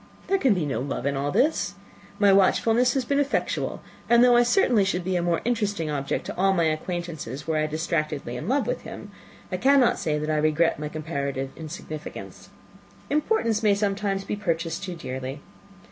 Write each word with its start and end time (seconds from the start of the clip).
There 0.25 0.39
can 0.39 0.55
be 0.55 0.65
no 0.65 0.81
love 0.81 1.05
in 1.05 1.15
all 1.15 1.29
this. 1.31 1.75
My 2.17 2.33
watchfulness 2.33 2.95
has 2.95 3.05
been 3.05 3.19
effectual; 3.19 3.83
and 4.09 4.23
though 4.23 4.35
I 4.35 4.39
should 4.41 4.47
certainly 4.53 4.83
be 4.83 5.15
a 5.15 5.21
more 5.21 5.41
interesting 5.45 5.91
object 5.91 6.25
to 6.25 6.35
all 6.35 6.53
my 6.53 6.63
acquaintance, 6.63 7.45
were 7.45 7.57
I 7.57 7.67
distractedly 7.67 8.35
in 8.35 8.47
love 8.47 8.65
with 8.65 8.81
him, 8.81 9.11
I 9.51 9.57
cannot 9.57 9.99
say 9.99 10.17
that 10.17 10.31
I 10.31 10.37
regret 10.37 10.79
my 10.79 10.89
comparative 10.89 11.51
insignificance. 11.55 12.49
Importance 13.11 13.61
may 13.61 13.75
sometimes 13.75 14.23
be 14.25 14.35
purchased 14.35 14.83
too 14.83 14.95
dearly. 14.95 15.39